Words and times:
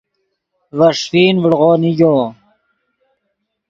ڤے 0.77 0.89
ݰیفین 0.99 1.35
ڤڑو 1.43 1.71
نیگو 1.81 2.15